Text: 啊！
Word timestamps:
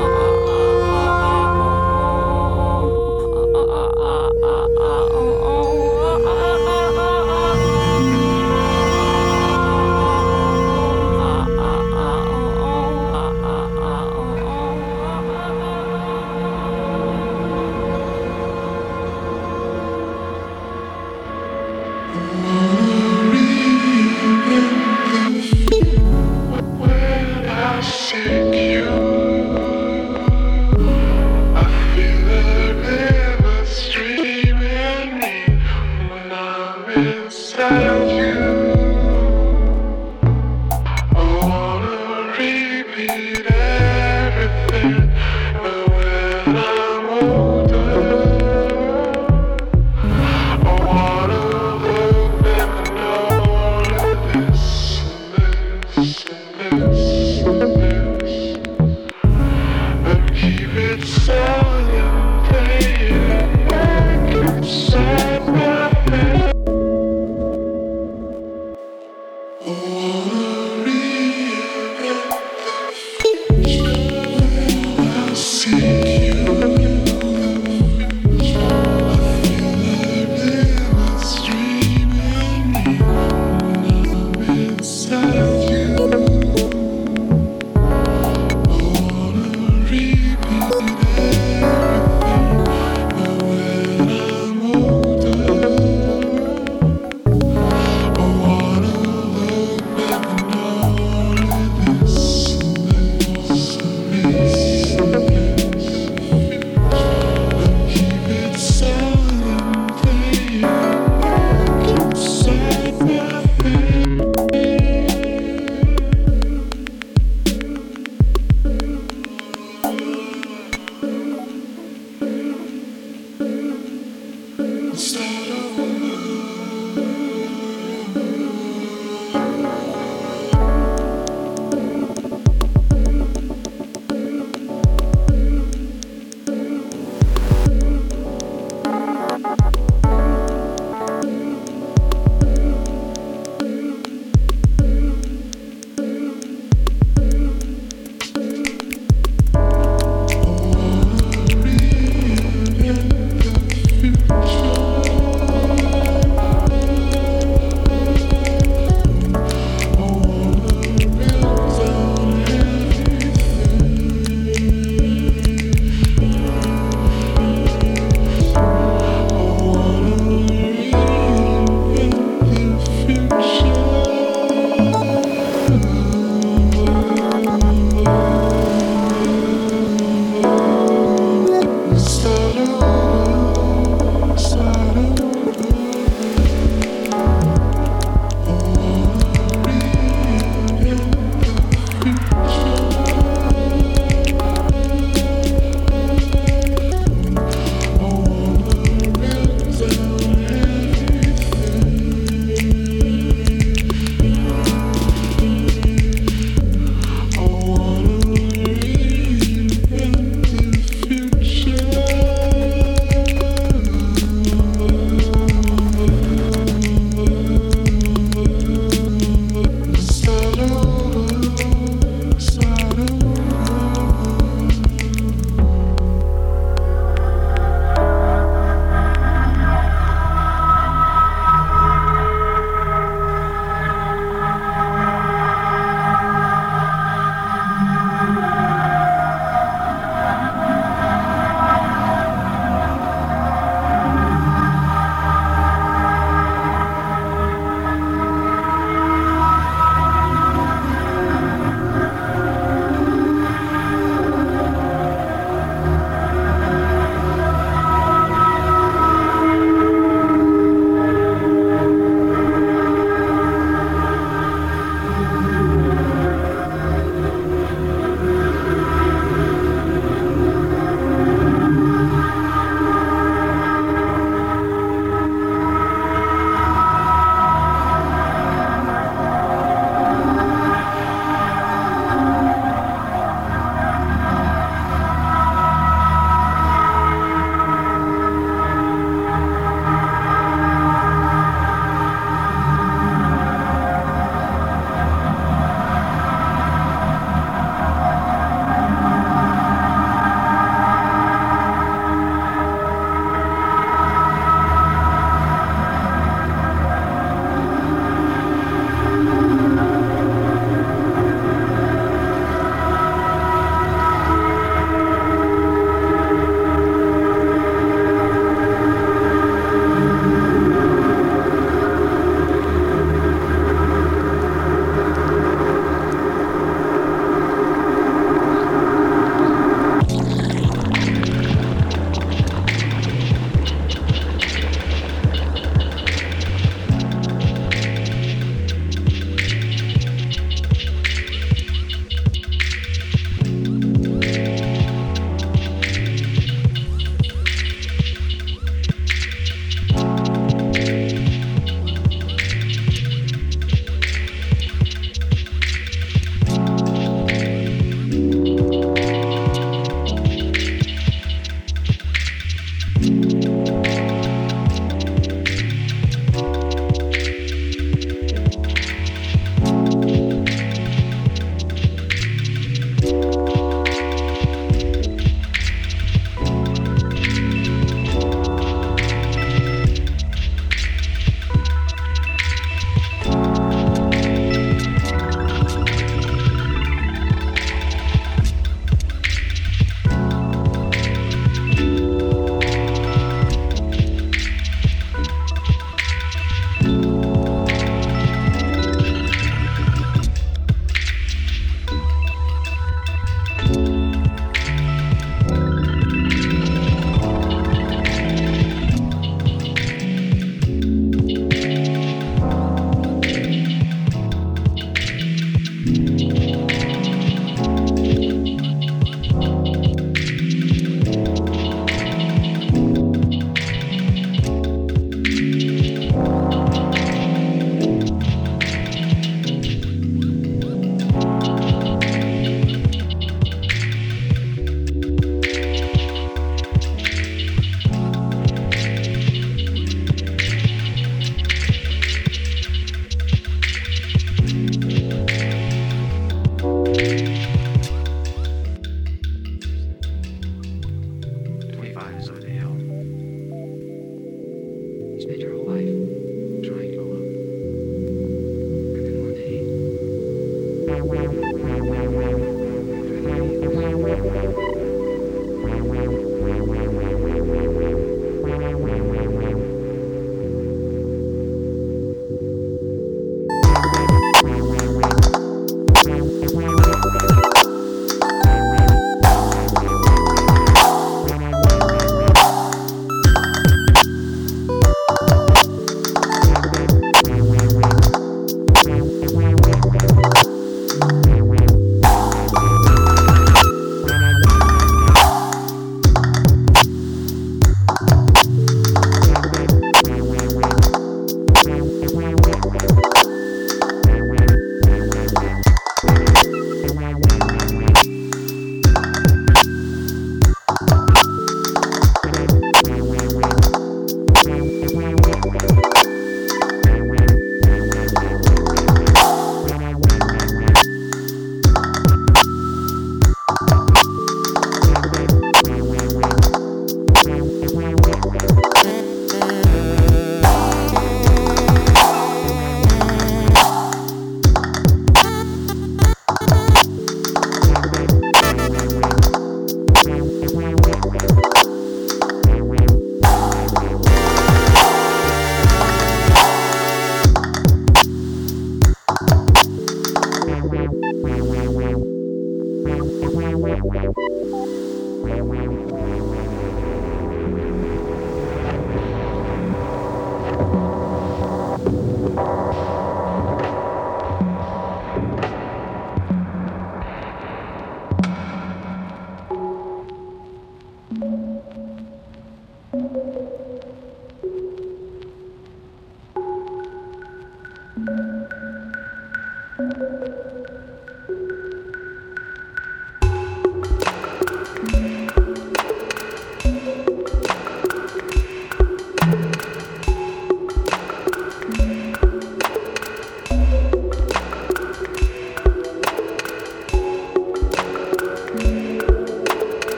啊！ 0.00 0.33